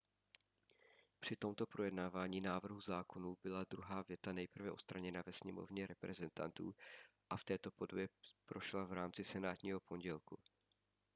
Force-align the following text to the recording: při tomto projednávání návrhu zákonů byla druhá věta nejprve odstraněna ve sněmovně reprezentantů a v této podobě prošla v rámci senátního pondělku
při 1.19 1.35
tomto 1.35 1.65
projednávání 1.67 2.41
návrhu 2.41 2.81
zákonů 2.81 3.37
byla 3.43 3.65
druhá 3.69 4.01
věta 4.01 4.33
nejprve 4.33 4.71
odstraněna 4.71 5.23
ve 5.25 5.31
sněmovně 5.31 5.87
reprezentantů 5.87 6.75
a 7.29 7.37
v 7.37 7.43
této 7.43 7.71
podobě 7.71 8.07
prošla 8.45 8.83
v 8.85 8.93
rámci 8.93 9.23
senátního 9.23 9.79
pondělku 9.79 10.37